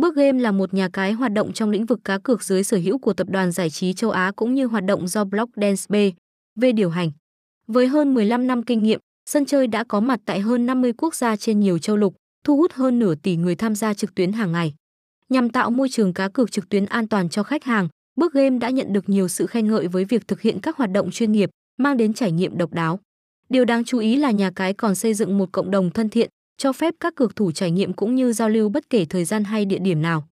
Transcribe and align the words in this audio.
Bước 0.00 0.16
Game 0.16 0.40
là 0.40 0.52
một 0.52 0.74
nhà 0.74 0.88
cái 0.92 1.12
hoạt 1.12 1.32
động 1.32 1.52
trong 1.52 1.70
lĩnh 1.70 1.86
vực 1.86 2.00
cá 2.04 2.18
cược 2.18 2.44
dưới 2.44 2.64
sở 2.64 2.76
hữu 2.76 2.98
của 2.98 3.12
tập 3.12 3.26
đoàn 3.30 3.52
giải 3.52 3.70
trí 3.70 3.92
châu 3.92 4.10
Á 4.10 4.32
cũng 4.36 4.54
như 4.54 4.66
hoạt 4.66 4.84
động 4.84 5.08
do 5.08 5.24
Blockdance 5.24 5.82
B 5.88 5.94
V 6.60 6.64
điều 6.74 6.90
hành. 6.90 7.10
Với 7.66 7.86
hơn 7.86 8.14
15 8.14 8.46
năm 8.46 8.62
kinh 8.62 8.82
nghiệm, 8.82 9.00
sân 9.30 9.44
chơi 9.44 9.66
đã 9.66 9.84
có 9.84 10.00
mặt 10.00 10.20
tại 10.24 10.40
hơn 10.40 10.66
50 10.66 10.92
quốc 10.92 11.14
gia 11.14 11.36
trên 11.36 11.60
nhiều 11.60 11.78
châu 11.78 11.96
lục, 11.96 12.14
thu 12.44 12.56
hút 12.56 12.72
hơn 12.72 12.98
nửa 12.98 13.14
tỷ 13.14 13.36
người 13.36 13.54
tham 13.54 13.74
gia 13.74 13.94
trực 13.94 14.14
tuyến 14.14 14.32
hàng 14.32 14.52
ngày. 14.52 14.74
Nhằm 15.28 15.50
tạo 15.50 15.70
môi 15.70 15.88
trường 15.88 16.14
cá 16.14 16.28
cược 16.28 16.52
trực 16.52 16.68
tuyến 16.68 16.86
an 16.86 17.08
toàn 17.08 17.28
cho 17.28 17.42
khách 17.42 17.64
hàng, 17.64 17.88
Bước 18.16 18.32
Game 18.32 18.58
đã 18.58 18.70
nhận 18.70 18.92
được 18.92 19.08
nhiều 19.08 19.28
sự 19.28 19.46
khen 19.46 19.68
ngợi 19.68 19.88
với 19.88 20.04
việc 20.04 20.28
thực 20.28 20.40
hiện 20.40 20.60
các 20.60 20.76
hoạt 20.76 20.90
động 20.90 21.10
chuyên 21.10 21.32
nghiệp, 21.32 21.50
mang 21.78 21.96
đến 21.96 22.12
trải 22.12 22.32
nghiệm 22.32 22.58
độc 22.58 22.72
đáo. 22.72 23.00
Điều 23.48 23.64
đáng 23.64 23.84
chú 23.84 23.98
ý 23.98 24.16
là 24.16 24.30
nhà 24.30 24.50
cái 24.56 24.74
còn 24.74 24.94
xây 24.94 25.14
dựng 25.14 25.38
một 25.38 25.52
cộng 25.52 25.70
đồng 25.70 25.90
thân 25.90 26.08
thiện, 26.08 26.30
cho 26.60 26.72
phép 26.72 26.94
các 27.00 27.14
cược 27.14 27.36
thủ 27.36 27.52
trải 27.52 27.70
nghiệm 27.70 27.92
cũng 27.92 28.14
như 28.14 28.32
giao 28.32 28.48
lưu 28.48 28.68
bất 28.68 28.90
kể 28.90 29.04
thời 29.04 29.24
gian 29.24 29.44
hay 29.44 29.64
địa 29.64 29.78
điểm 29.78 30.02
nào. 30.02 30.28